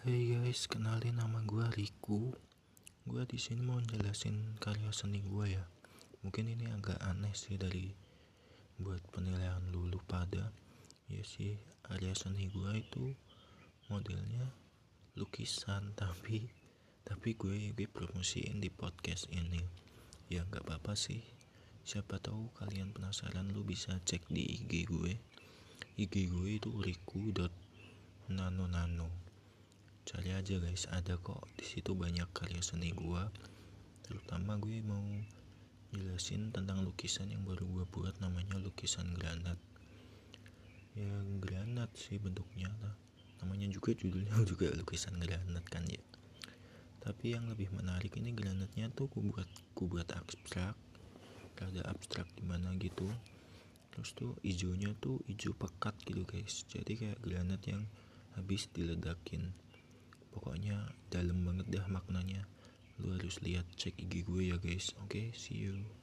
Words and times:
Hey 0.00 0.32
guys, 0.32 0.64
kenalin 0.64 1.20
nama 1.20 1.44
gue 1.44 1.60
Riku. 1.76 2.32
Gue 3.04 3.28
di 3.28 3.36
sini 3.36 3.60
mau 3.60 3.84
jelasin 3.84 4.56
karya 4.56 4.88
seni 4.96 5.20
gue 5.20 5.60
ya. 5.60 5.68
Mungkin 6.24 6.48
ini 6.48 6.72
agak 6.72 6.96
aneh 7.04 7.36
sih 7.36 7.60
dari 7.60 7.92
buat 8.80 9.04
penilaian 9.12 9.60
lulu 9.68 10.00
pada. 10.08 10.56
Ya 11.04 11.20
sih, 11.20 11.60
karya 11.84 12.16
seni 12.16 12.48
gue 12.48 12.80
itu 12.80 13.12
modelnya 13.92 14.48
lukisan 15.20 15.92
tapi 16.00 16.48
tapi 17.04 17.36
gue 17.36 17.76
gue 17.76 17.84
promosiin 17.84 18.56
di 18.56 18.72
podcast 18.72 19.28
ini. 19.28 19.60
Ya 20.32 20.48
nggak 20.48 20.64
apa-apa 20.64 20.96
sih. 20.96 21.20
Siapa 21.84 22.16
tahu 22.24 22.48
kalian 22.56 22.96
penasaran 22.96 23.52
lu 23.52 23.68
bisa 23.68 24.00
cek 24.08 24.32
di 24.32 24.48
IG 24.48 24.88
gue. 24.88 25.20
IG 26.00 26.32
gue 26.32 26.56
itu 26.56 26.72
riku.nano-nano 26.72 29.28
cari 30.10 30.34
aja 30.34 30.58
guys 30.58 30.90
ada 30.90 31.14
kok 31.22 31.46
di 31.54 31.62
situ 31.62 31.94
banyak 31.94 32.26
karya 32.34 32.58
seni 32.58 32.90
gue 32.90 33.22
terutama 34.02 34.58
gue 34.58 34.82
mau 34.82 35.06
jelasin 35.90 36.54
tentang 36.54 36.86
lukisan 36.86 37.30
yang 37.30 37.42
baru 37.42 37.66
gue 37.66 37.84
buat 37.90 38.14
namanya 38.22 38.58
lukisan 38.62 39.10
granat. 39.14 39.58
Ya 40.94 41.10
granat 41.38 41.90
sih 41.94 42.18
bentuknya 42.18 42.70
lah 42.82 42.94
namanya 43.40 43.72
juga 43.72 43.96
judulnya 43.96 44.36
juga 44.50 44.70
lukisan 44.70 45.18
granat 45.18 45.64
kan 45.66 45.86
ya. 45.86 46.02
Tapi 47.00 47.34
yang 47.34 47.48
lebih 47.48 47.72
menarik 47.72 48.12
ini 48.20 48.30
granatnya 48.36 48.92
tuh 48.92 49.10
gue 49.10 49.22
buat 49.24 49.48
gue 49.74 49.86
buat 49.86 50.08
abstrak. 50.14 50.76
Rada 51.60 51.82
abstrak 51.92 52.24
di 52.38 52.44
mana 52.46 52.72
gitu. 52.80 53.04
Terus 53.92 54.16
tuh 54.16 54.32
hijaunya 54.40 54.96
tuh 54.96 55.20
hijau 55.26 55.52
pekat 55.52 55.92
gitu 56.06 56.22
guys. 56.24 56.64
Jadi 56.70 56.96
kayak 56.96 57.18
granat 57.20 57.60
yang 57.66 57.84
habis 58.38 58.70
diledakin 58.70 59.50
pokoknya 60.30 60.90
dalam 61.12 61.44
banget 61.46 61.66
dah 61.70 61.86
maknanya. 61.90 62.46
Lu 63.00 63.16
harus 63.16 63.40
lihat 63.44 63.66
cek 63.76 63.96
IG 63.98 64.26
gue 64.26 64.42
ya 64.50 64.56
guys. 64.56 64.94
Oke 65.02 65.06
okay, 65.06 65.26
see 65.36 65.68
you 65.68 65.99